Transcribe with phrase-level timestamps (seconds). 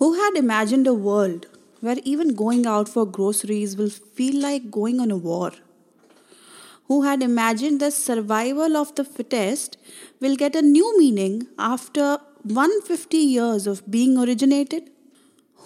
[0.00, 1.46] Who had imagined a world
[1.80, 5.52] where even going out for groceries will feel like going on a war?
[6.86, 9.76] Who had imagined the survival of the fittest
[10.18, 14.88] will get a new meaning after 150 years of being originated?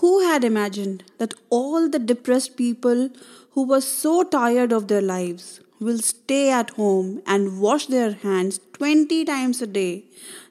[0.00, 3.10] Who had imagined that all the depressed people
[3.52, 8.58] who were so tired of their lives will stay at home and wash their hands
[8.72, 10.06] 20 times a day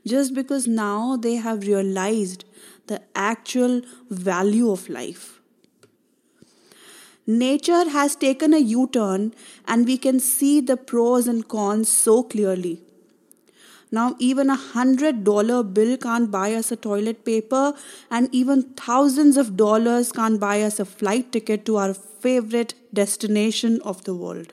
[0.07, 2.45] just because now they have realized
[2.87, 5.39] the actual value of life.
[7.25, 9.33] Nature has taken a U turn
[9.65, 12.81] and we can see the pros and cons so clearly.
[13.91, 17.75] Now, even a hundred dollar bill can't buy us a toilet paper,
[18.09, 23.79] and even thousands of dollars can't buy us a flight ticket to our favorite destination
[23.83, 24.51] of the world.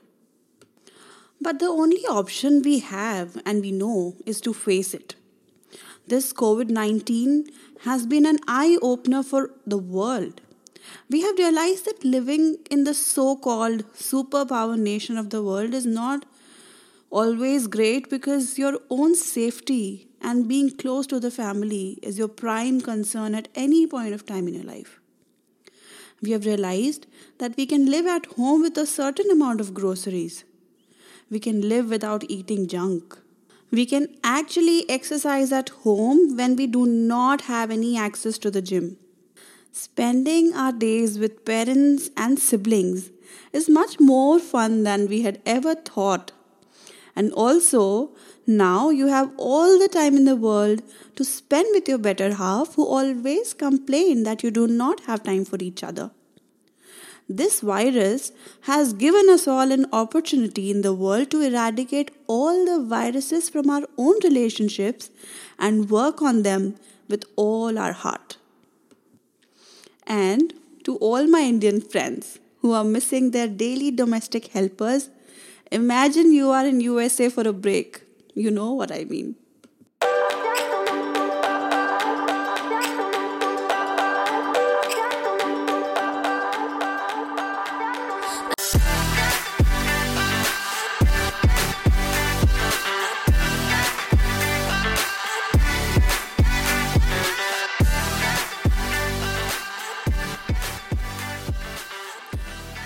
[1.41, 5.15] But the only option we have and we know is to face it.
[6.11, 7.45] This COVID 19
[7.83, 10.41] has been an eye opener for the world.
[11.09, 15.85] We have realized that living in the so called superpower nation of the world is
[15.85, 16.25] not
[17.09, 22.81] always great because your own safety and being close to the family is your prime
[22.81, 24.99] concern at any point of time in your life.
[26.21, 30.43] We have realized that we can live at home with a certain amount of groceries
[31.29, 33.17] we can live without eating junk.
[33.71, 38.61] We can actually exercise at home when we do not have any access to the
[38.61, 38.97] gym.
[39.71, 43.11] Spending our days with parents and siblings
[43.53, 46.33] is much more fun than we had ever thought.
[47.15, 48.11] And also,
[48.45, 50.81] now you have all the time in the world
[51.15, 55.45] to spend with your better half who always complain that you do not have time
[55.45, 56.11] for each other.
[57.39, 62.83] This virus has given us all an opportunity in the world to eradicate all the
[62.83, 65.09] viruses from our own relationships
[65.57, 66.75] and work on them
[67.07, 68.35] with all our heart.
[70.05, 70.53] And
[70.83, 75.09] to all my Indian friends who are missing their daily domestic helpers,
[75.71, 78.01] imagine you are in USA for a break.
[78.35, 79.35] You know what I mean.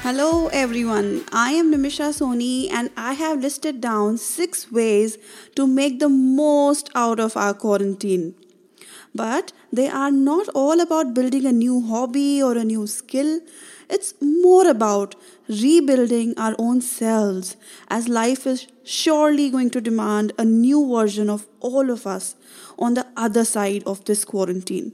[0.06, 5.18] Hello everyone, I am Nimisha Soni and I have listed down six ways
[5.56, 8.36] to make the most out of our quarantine.
[9.16, 13.40] But they are not all about building a new hobby or a new skill.
[13.90, 15.16] It's more about
[15.50, 21.48] rebuilding our own selves as life is surely going to demand a new version of
[21.62, 22.36] all of us
[22.78, 24.94] on the other side of this quarantine.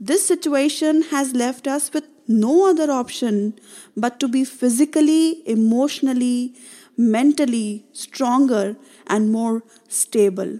[0.00, 3.58] This situation has left us with no other option
[3.96, 6.54] but to be physically, emotionally,
[6.96, 8.76] mentally stronger
[9.06, 10.58] and more stable.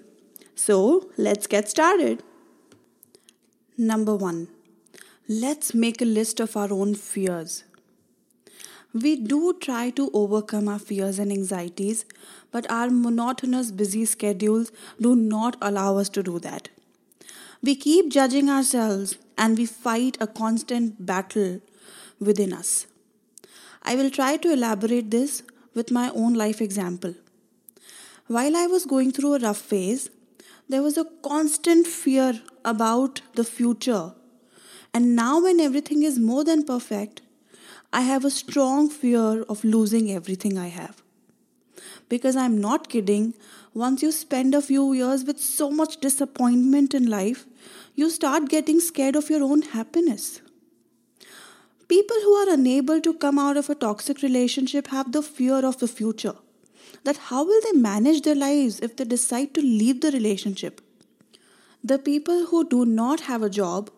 [0.54, 2.22] So, let's get started.
[3.78, 4.48] Number one,
[5.28, 7.64] let's make a list of our own fears.
[8.94, 12.06] We do try to overcome our fears and anxieties,
[12.50, 16.70] but our monotonous busy schedules do not allow us to do that.
[17.62, 21.60] We keep judging ourselves and we fight a constant battle
[22.20, 22.86] within us.
[23.82, 25.42] I will try to elaborate this
[25.74, 27.14] with my own life example.
[28.26, 30.10] While I was going through a rough phase,
[30.68, 34.14] there was a constant fear about the future.
[34.92, 37.20] And now, when everything is more than perfect,
[37.92, 41.02] I have a strong fear of losing everything I have.
[42.08, 43.34] Because I'm not kidding,
[43.80, 47.44] once you spend a few years with so much disappointment in life,
[47.94, 50.40] you start getting scared of your own happiness.
[51.86, 55.78] People who are unable to come out of a toxic relationship have the fear of
[55.78, 56.34] the future.
[57.04, 60.80] That how will they manage their lives if they decide to leave the relationship?
[61.84, 63.90] The people who do not have a job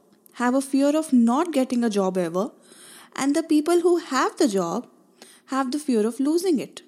[0.43, 2.51] have a fear of not getting a job ever,
[3.15, 4.89] and the people who have the job
[5.47, 6.83] have the fear of losing it.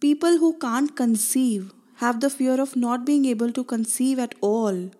[0.00, 4.90] People who can't conceive have the fear of not being able to conceive at all,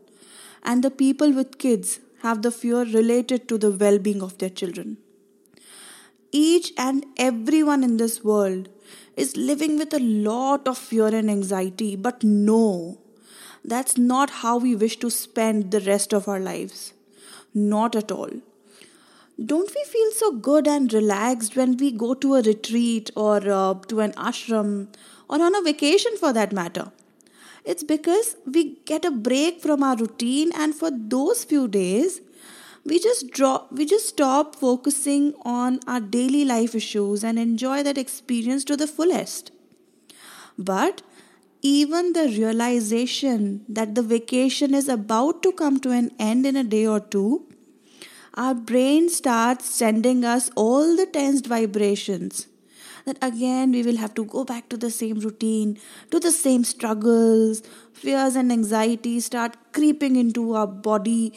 [0.62, 4.50] and the people with kids have the fear related to the well being of their
[4.50, 4.98] children.
[6.32, 8.68] Each and everyone in this world
[9.16, 12.98] is living with a lot of fear and anxiety, but no,
[13.64, 16.92] that's not how we wish to spend the rest of our lives.
[17.54, 18.30] Not at all.
[19.44, 23.74] Don't we feel so good and relaxed when we go to a retreat or uh,
[23.88, 24.88] to an ashram
[25.28, 26.92] or on a vacation for that matter?
[27.64, 32.20] It's because we get a break from our routine, and for those few days,
[32.84, 37.98] we just drop we just stop focusing on our daily life issues and enjoy that
[37.98, 39.52] experience to the fullest
[40.56, 41.02] but
[41.62, 46.64] even the realization that the vacation is about to come to an end in a
[46.64, 47.46] day or two
[48.34, 52.46] our brain starts sending us all the tensed vibrations.
[53.04, 55.78] That again we will have to go back to the same routine,
[56.10, 57.62] to the same struggles,
[57.92, 61.32] fears and anxieties start creeping into our body,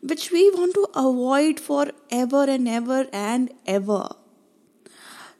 [0.00, 4.08] which we want to avoid forever and ever and ever.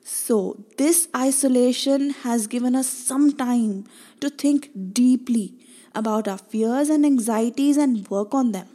[0.03, 3.85] So, this isolation has given us some time
[4.21, 5.55] to think deeply
[5.95, 8.69] about our fears and anxieties and work on them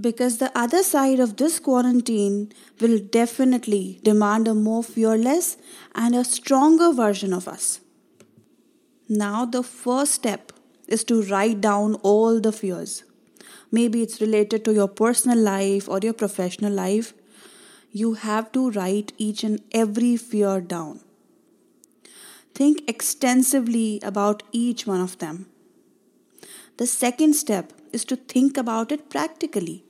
[0.00, 5.56] because the other side of this quarantine will definitely demand a more fearless
[5.94, 7.80] and a stronger version of us.
[9.08, 10.52] Now, the first step
[10.88, 13.04] is to write down all the fears.
[13.70, 17.12] Maybe it's related to your personal life or your professional life.
[17.90, 21.00] You have to write each and every fear down.
[22.54, 25.51] Think extensively about each one of them.
[26.82, 29.84] The second step is to think about it practically.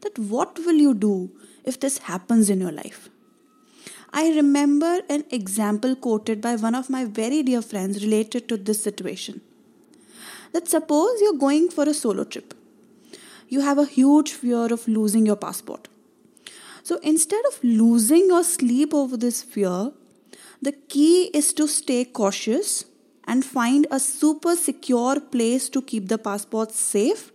[0.00, 1.30] That what will you do
[1.64, 3.10] if this happens in your life?
[4.14, 8.82] I remember an example quoted by one of my very dear friends related to this
[8.82, 9.42] situation.
[10.54, 12.54] That suppose you're going for a solo trip.
[13.50, 15.88] You have a huge fear of losing your passport.
[16.82, 19.92] So instead of losing your sleep over this fear,
[20.62, 22.86] the key is to stay cautious
[23.30, 27.30] and find a super secure place to keep the passport safe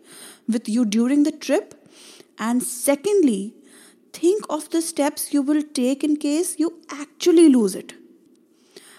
[0.56, 1.74] with you during the trip.
[2.38, 3.54] And secondly,
[4.12, 7.94] think of the steps you will take in case you actually lose it.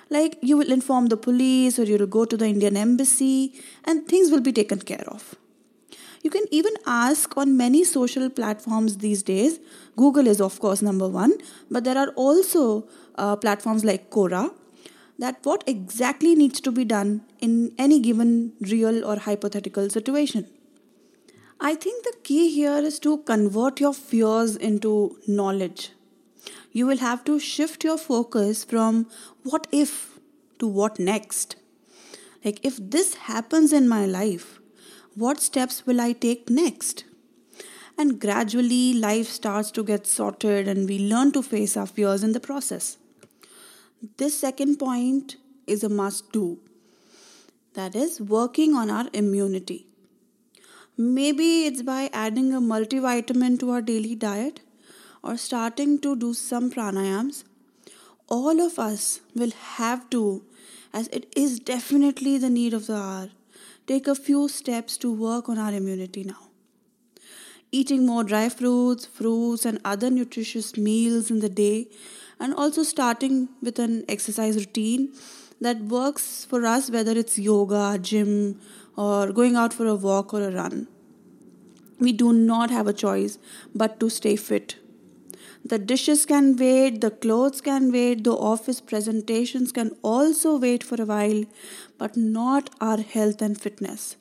[0.08, 3.52] Like you will inform the police or you will go to the Indian embassy
[3.84, 5.34] and things will be taken care of.
[6.22, 9.58] You can even ask on many social platforms these days.
[9.96, 11.34] Google is, of course, number one,
[11.70, 14.50] but there are also uh, platforms like Quora
[15.18, 20.46] that what exactly needs to be done in any given real or hypothetical situation.
[21.58, 25.92] I think the key here is to convert your fears into knowledge.
[26.70, 29.06] You will have to shift your focus from
[29.42, 30.18] what if
[30.58, 31.56] to what next.
[32.44, 34.60] Like, if this happens in my life,
[35.14, 37.04] what steps will I take next?
[37.96, 42.32] And gradually, life starts to get sorted, and we learn to face our fears in
[42.32, 42.98] the process.
[44.18, 45.36] This second point
[45.66, 46.60] is a must do
[47.74, 49.86] that is, working on our immunity.
[50.96, 54.60] Maybe it's by adding a multivitamin to our daily diet
[55.22, 57.44] or starting to do some pranayams.
[58.28, 60.44] All of us will have to,
[60.92, 63.30] as it is definitely the need of the hour,
[63.86, 66.48] take a few steps to work on our immunity now.
[67.72, 71.88] Eating more dry fruits, fruits, and other nutritious meals in the day,
[72.38, 75.12] and also starting with an exercise routine
[75.60, 78.60] that works for us, whether it's yoga, gym,
[78.96, 80.86] or going out for a walk or a run.
[81.98, 83.38] We do not have a choice
[83.74, 84.76] but to stay fit.
[85.64, 91.00] The dishes can wait, the clothes can wait, the office presentations can also wait for
[91.00, 91.44] a while,
[91.98, 94.16] but not our health and fitness.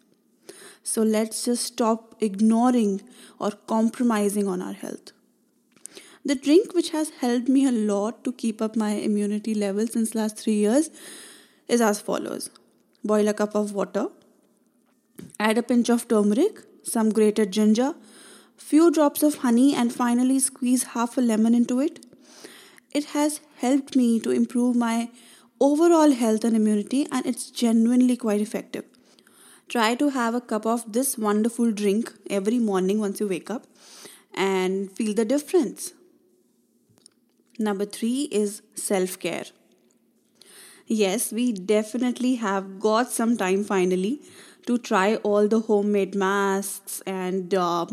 [0.81, 3.01] So let's just stop ignoring
[3.39, 5.11] or compromising on our health.
[6.27, 10.15] The drink which has helped me a lot to keep up my immunity level since
[10.15, 10.89] last 3 years
[11.67, 12.49] is as follows.
[13.03, 14.07] Boil a cup of water,
[15.39, 17.93] add a pinch of turmeric, some grated ginger,
[18.57, 22.03] few drops of honey, and finally squeeze half a lemon into it.
[22.91, 25.11] It has helped me to improve my
[25.59, 28.85] overall health and immunity, and it's genuinely quite effective.
[29.67, 33.67] Try to have a cup of this wonderful drink every morning once you wake up
[34.33, 35.93] and feel the difference.
[37.57, 39.45] Number three is self care.
[40.87, 44.21] Yes, we definitely have got some time finally
[44.67, 47.85] to try all the homemade masks and uh,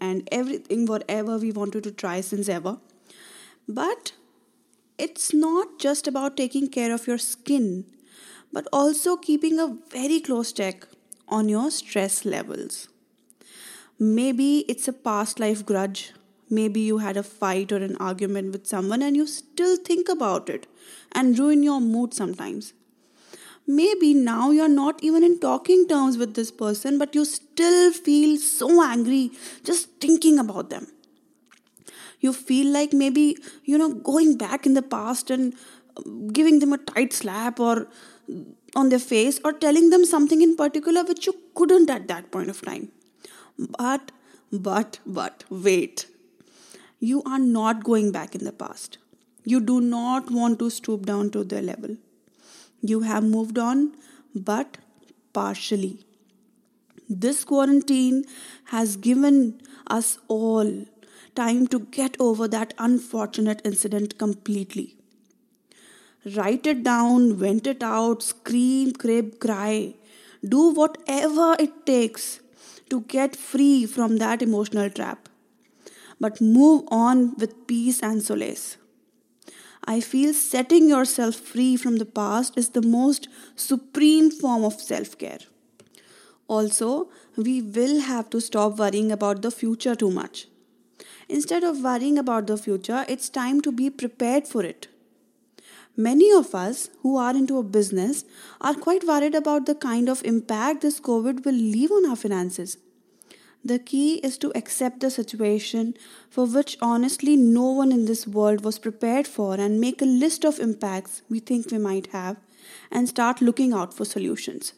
[0.00, 2.78] and everything, whatever we wanted to try since ever.
[3.68, 4.12] But
[4.98, 7.86] it's not just about taking care of your skin,
[8.52, 10.86] but also keeping a very close check
[11.28, 12.88] on your stress levels.
[13.98, 16.12] Maybe it's a past life grudge.
[16.50, 20.48] Maybe you had a fight or an argument with someone and you still think about
[20.48, 20.66] it
[21.12, 22.72] and ruin your mood sometimes
[23.66, 28.36] maybe now you're not even in talking terms with this person, but you still feel
[28.38, 29.30] so angry
[29.64, 30.86] just thinking about them.
[32.20, 35.54] You feel like maybe, you know, going back in the past and
[35.96, 37.86] um, giving them a tight slap or
[38.30, 42.30] mm, on their face or telling them something in particular which you couldn't at that
[42.30, 42.90] point of time.
[43.58, 44.10] But
[44.52, 46.06] But, but, wait.
[47.06, 48.96] You are not going back in the past.
[49.44, 51.98] You do not want to stoop down to their level.
[52.80, 53.92] You have moved on,
[54.34, 54.78] but
[55.34, 56.06] partially.
[57.06, 58.24] This quarantine
[58.76, 60.86] has given us all
[61.34, 64.96] time to get over that unfortunate incident completely.
[66.34, 69.94] Write it down, vent it out, scream, crib, cry.
[70.42, 72.40] Do whatever it takes
[72.88, 75.28] to get free from that emotional trap.
[76.20, 78.76] But move on with peace and solace.
[79.86, 85.18] I feel setting yourself free from the past is the most supreme form of self
[85.18, 85.40] care.
[86.48, 90.46] Also, we will have to stop worrying about the future too much.
[91.28, 94.88] Instead of worrying about the future, it's time to be prepared for it.
[95.96, 98.24] Many of us who are into a business
[98.60, 102.78] are quite worried about the kind of impact this COVID will leave on our finances.
[103.66, 105.94] The key is to accept the situation
[106.28, 110.44] for which honestly no one in this world was prepared for and make a list
[110.44, 112.36] of impacts we think we might have
[112.90, 114.74] and start looking out for solutions.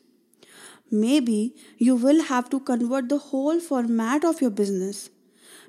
[0.89, 5.11] Maybe you will have to convert the whole format of your business.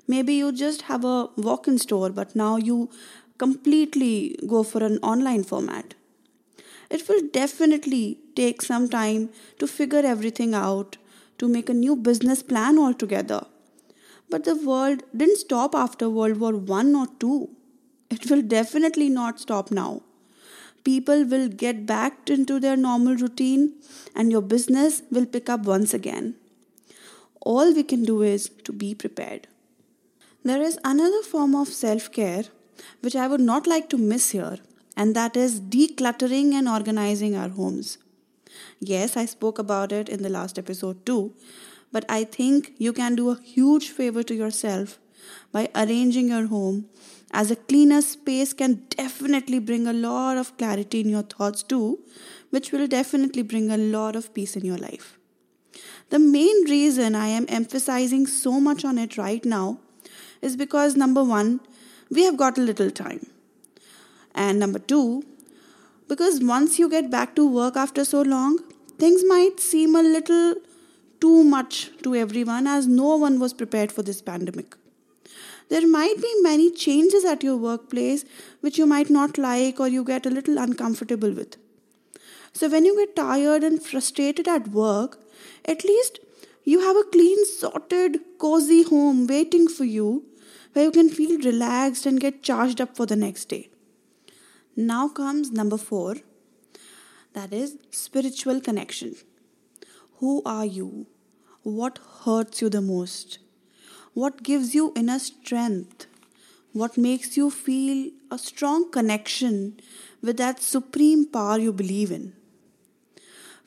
[0.06, 2.88] Maybe you just have a walk in store, but now you
[3.36, 5.94] completely go for an online format.
[6.88, 10.96] It will definitely take some time to figure everything out
[11.38, 13.46] to make a new business plan altogether.
[14.30, 17.48] But the world didn't stop after World War I or II.
[18.10, 20.02] It will definitely not stop now.
[20.84, 23.74] People will get back into their normal routine
[24.14, 26.34] and your business will pick up once again.
[27.40, 29.48] All we can do is to be prepared.
[30.44, 32.44] There is another form of self care
[33.00, 34.58] which I would not like to miss here,
[34.96, 37.98] and that is decluttering and organizing our homes.
[38.80, 41.34] Yes, I spoke about it in the last episode too,
[41.92, 44.98] but I think you can do a huge favor to yourself
[45.52, 46.88] by arranging your home
[47.30, 51.98] as a cleaner space can definitely bring a lot of clarity in your thoughts too,
[52.50, 55.18] which will definitely bring a lot of peace in your life.
[56.08, 59.78] The main reason I am emphasizing so much on it right now
[60.40, 61.60] is because number one,
[62.10, 63.26] we have got a little time.
[64.34, 65.24] And number two,
[66.08, 68.58] because once you get back to work after so long,
[68.98, 70.54] things might seem a little
[71.20, 74.76] too much to everyone as no one was prepared for this pandemic.
[75.68, 78.24] There might be many changes at your workplace
[78.60, 81.56] which you might not like or you get a little uncomfortable with.
[82.54, 85.20] So, when you get tired and frustrated at work,
[85.66, 86.20] at least
[86.64, 90.24] you have a clean, sorted, cozy home waiting for you
[90.72, 93.68] where you can feel relaxed and get charged up for the next day.
[94.80, 96.18] Now comes number four
[97.32, 99.16] that is spiritual connection.
[100.18, 101.08] Who are you?
[101.64, 103.40] What hurts you the most?
[104.14, 106.06] What gives you inner strength?
[106.72, 109.80] What makes you feel a strong connection
[110.22, 112.34] with that supreme power you believe in?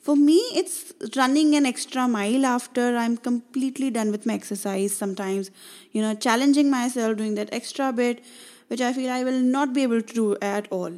[0.02, 4.92] For me, it's running an extra mile after I'm completely done with my exercise.
[4.92, 5.52] Sometimes,
[5.92, 8.24] you know, challenging myself, doing that extra bit,
[8.66, 10.90] which I feel I will not be able to do at all.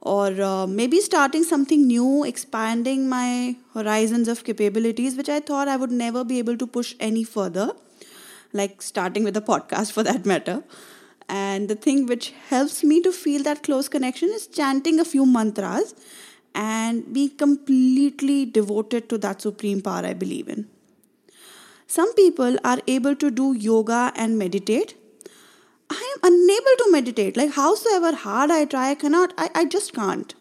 [0.00, 5.76] Or uh, maybe starting something new, expanding my horizons of capabilities, which I thought I
[5.76, 7.70] would never be able to push any further,
[8.52, 10.64] like starting with a podcast for that matter.
[11.28, 15.24] And the thing which helps me to feel that close connection is chanting a few
[15.24, 15.94] mantras
[16.54, 20.68] and be completely devoted to that supreme power I believe in.
[21.86, 24.94] Some people are able to do yoga and meditate.
[25.90, 27.36] I am unable to meditate.
[27.36, 30.34] Like, howsoever hard I try, I cannot, I, I just can't.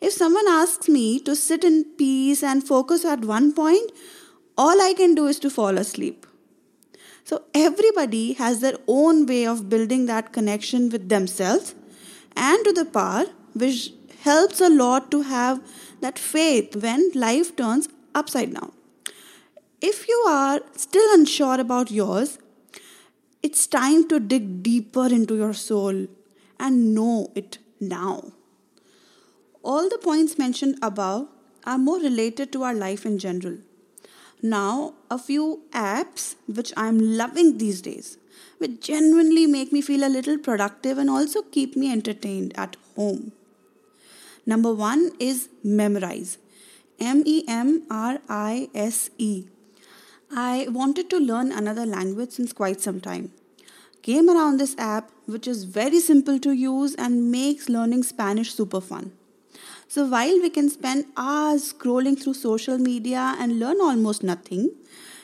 [0.00, 3.92] If someone asks me to sit in peace and focus at one point,
[4.56, 6.26] all I can do is to fall asleep.
[7.24, 11.74] So, everybody has their own way of building that connection with themselves
[12.34, 15.60] and to the power which helps a lot to have
[16.00, 18.72] that faith when life turns upside down.
[19.80, 22.38] If you are still unsure about yours,
[23.42, 26.06] it's time to dig deeper into your soul
[26.60, 28.32] and know it now.
[29.64, 31.28] All the points mentioned above
[31.64, 33.58] are more related to our life in general.
[34.40, 38.18] Now, a few apps which I'm loving these days,
[38.58, 43.32] which genuinely make me feel a little productive and also keep me entertained at home.
[44.44, 46.38] Number one is Memrise.
[46.98, 49.44] M E M R I S E.
[50.30, 53.32] I wanted to learn another language since quite some time.
[54.02, 58.80] Came around this app, which is very simple to use and makes learning Spanish super
[58.80, 59.12] fun.
[59.88, 64.70] So while we can spend hours scrolling through social media and learn almost nothing,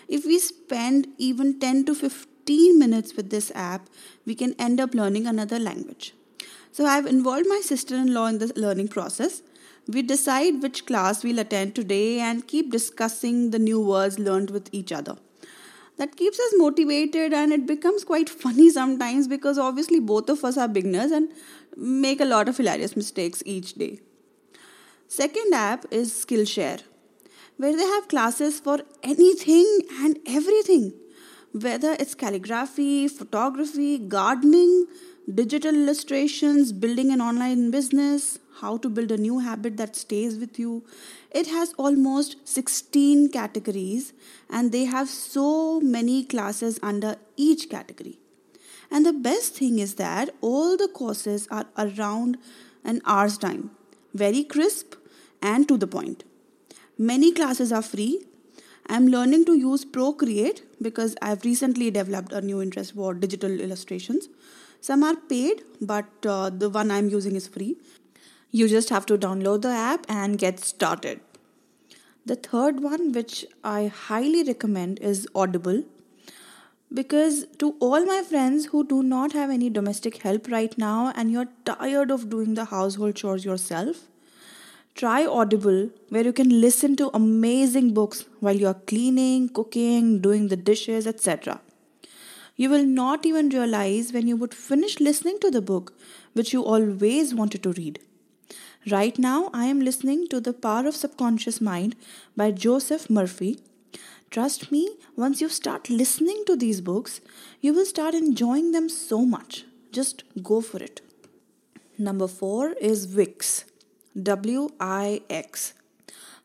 [0.08, 3.90] If we spend even 10 to 15 minutes with this app,
[4.24, 6.14] we can end up learning another language.
[6.72, 9.42] So I've involved my sister in law in the learning process.
[9.86, 14.68] We decide which class we'll attend today and keep discussing the new words learned with
[14.72, 15.16] each other.
[15.96, 20.56] That keeps us motivated and it becomes quite funny sometimes because obviously both of us
[20.56, 21.32] are beginners and
[21.76, 24.00] make a lot of hilarious mistakes each day.
[25.08, 26.82] Second app is Skillshare,
[27.56, 30.92] where they have classes for anything and everything,
[31.52, 34.86] whether it's calligraphy, photography, gardening,
[35.34, 40.58] digital illustrations, building an online business, how to build a new habit that stays with
[40.58, 40.84] you.
[41.30, 44.12] It has almost 16 categories
[44.48, 48.18] and they have so many classes under each category.
[48.90, 52.38] And the best thing is that all the courses are around
[52.84, 53.70] an hour's time,
[54.14, 54.94] very crisp
[55.42, 56.24] and to the point.
[56.96, 58.24] Many classes are free.
[58.86, 64.28] I'm learning to use Procreate because I've recently developed a new interest for digital illustrations.
[64.80, 67.76] Some are paid, but uh, the one I'm using is free.
[68.50, 71.20] You just have to download the app and get started.
[72.24, 75.84] The third one, which I highly recommend, is Audible.
[76.92, 81.30] Because to all my friends who do not have any domestic help right now and
[81.30, 84.08] you're tired of doing the household chores yourself,
[84.94, 90.56] Try Audible, where you can listen to amazing books while you're cleaning, cooking, doing the
[90.56, 91.60] dishes, etc.
[92.60, 95.92] You will not even realize when you would finish listening to the book
[96.32, 98.00] which you always wanted to read.
[98.90, 101.94] Right now, I am listening to The Power of Subconscious Mind
[102.36, 103.60] by Joseph Murphy.
[104.32, 107.20] Trust me, once you start listening to these books,
[107.60, 109.64] you will start enjoying them so much.
[109.92, 111.00] Just go for it.
[111.96, 113.66] Number four is Wix.
[114.20, 115.74] W I X.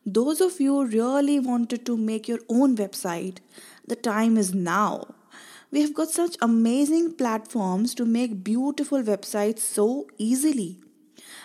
[0.06, 3.38] Those of you really wanted to make your own website,
[3.84, 5.08] the time is now.
[5.74, 10.78] We have got such amazing platforms to make beautiful websites so easily.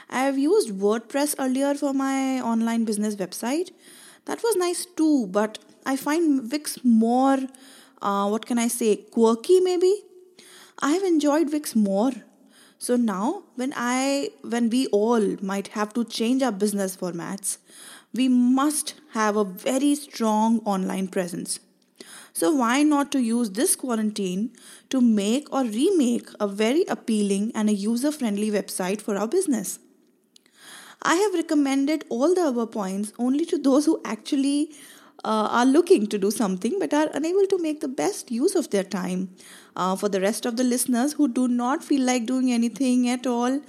[0.08, 3.72] I have used WordPress earlier for my online business website.
[4.26, 7.40] That was nice too, but I find Wix more,
[8.04, 10.04] uh, what can I say, quirky maybe.
[10.78, 12.12] I have enjoyed Wix more
[12.78, 17.58] so now when I when we all might have to change our business formats,
[18.14, 21.60] we must have a very strong online presence.
[22.40, 24.52] So why not to use this quarantine
[24.92, 29.80] to make or remake a very appealing and a user-friendly website for our business?
[31.02, 34.72] I have recommended all the above points only to those who actually
[35.26, 38.70] uh, are looking to do something but are unable to make the best use of
[38.70, 39.36] their time.
[39.76, 43.28] Uh, for the rest of the listeners who do not feel like doing anything at
[43.28, 43.60] all,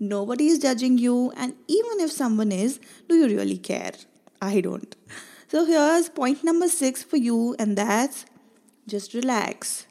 [0.00, 3.92] nobody is judging you, and even if someone is, do you really care?
[4.42, 4.96] I don't.
[5.50, 8.26] So here's point number six for you, and that's
[8.86, 9.86] just relax.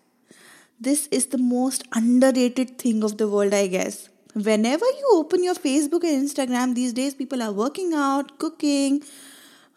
[0.79, 4.09] This is the most underrated thing of the world, I guess.
[4.35, 9.01] Whenever you open your Facebook and Instagram these days, people are working out, cooking,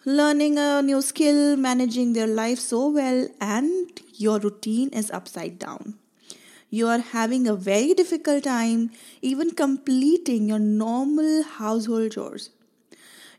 [0.04, 5.94] learning a new skill, managing their life so well, and your routine is upside down.
[6.68, 8.90] You are having a very difficult time
[9.22, 12.50] even completing your normal household chores.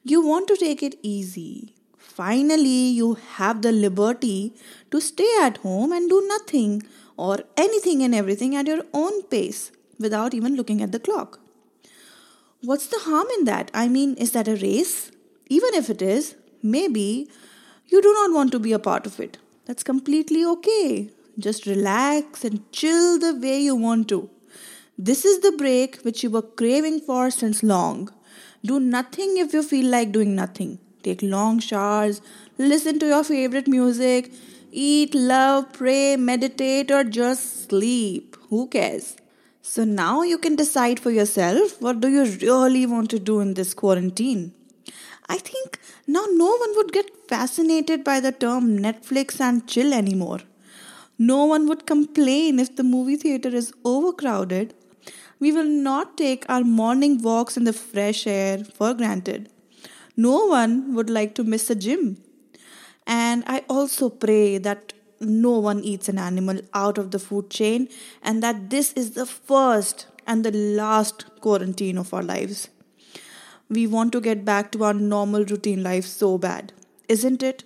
[0.04, 1.76] You want to take it easy.
[2.20, 4.54] Finally, you have the liberty
[4.92, 6.84] to stay at home and do nothing
[7.18, 11.40] or anything and everything at your own pace without even looking at the clock.
[12.62, 13.72] What's the harm in that?
[13.74, 15.12] I mean, is that a race?
[15.48, 17.28] Even if it is, Maybe
[17.88, 19.38] you do not want to be a part of it.
[19.66, 21.10] That's completely okay.
[21.40, 24.30] Just relax and chill the way you want to.
[24.98, 28.14] This is the break which you were craving for since long.
[28.64, 30.78] Do nothing if you feel like doing nothing.
[31.04, 32.22] Take long showers,
[32.58, 34.32] listen to your favorite music,
[34.72, 38.38] eat, love, pray, meditate, or just sleep.
[38.50, 39.18] Who cares?
[39.62, 43.54] So now you can decide for yourself what do you really want to do in
[43.54, 44.54] this quarantine.
[45.30, 50.40] I think now no one would get fascinated by the term Netflix and chill anymore.
[51.18, 54.74] No one would complain if the movie theater is overcrowded.
[55.40, 59.50] We will not take our morning walks in the fresh air for granted.
[60.28, 62.18] No one would like to miss a gym.
[63.08, 67.88] And I also pray that no one eats an animal out of the food chain
[68.22, 72.70] and that this is the first and the last quarantine of our lives.
[73.70, 76.74] We want to get back to our normal routine life so bad,
[77.08, 77.64] isn't it?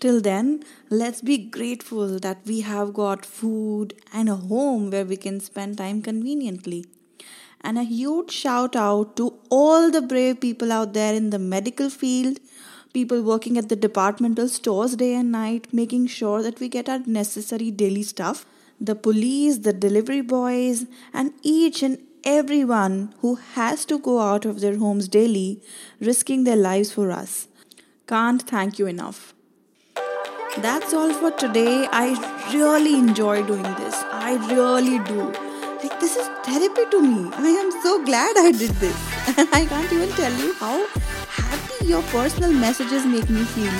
[0.00, 5.16] Till then, let's be grateful that we have got food and a home where we
[5.16, 6.84] can spend time conveniently.
[7.60, 11.90] And a huge shout out to all the brave people out there in the medical
[11.90, 12.38] field,
[12.92, 17.00] people working at the departmental stores day and night, making sure that we get our
[17.00, 18.46] necessary daily stuff,
[18.80, 24.60] the police, the delivery boys, and each and everyone who has to go out of
[24.60, 25.60] their homes daily,
[26.00, 27.48] risking their lives for us.
[28.06, 29.34] Can't thank you enough.
[30.58, 31.86] That's all for today.
[31.90, 32.06] I
[32.52, 33.94] really enjoy doing this.
[34.10, 35.47] I really do.
[35.80, 37.30] This is therapy to me.
[37.34, 38.96] I am so glad I did this.
[39.38, 43.72] And I can't even tell you how happy your personal messages make me feel.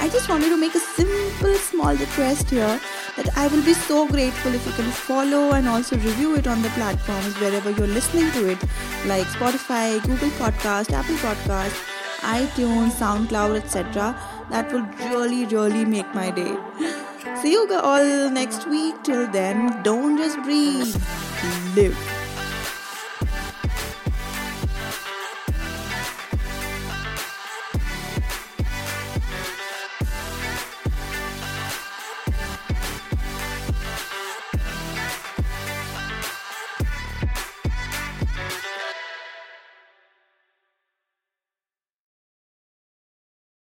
[0.00, 2.80] I just wanted to make a simple small request here
[3.16, 6.62] that I will be so grateful if you can follow and also review it on
[6.62, 8.58] the platforms wherever you're listening to it,
[9.04, 11.76] like Spotify, Google Podcast, Apple Podcast,
[12.20, 14.18] iTunes, SoundCloud, etc.
[14.48, 16.56] That will really, really make my day.
[17.42, 19.02] See you all next week.
[19.04, 20.96] Till then, don't just breathe,
[21.76, 22.17] live.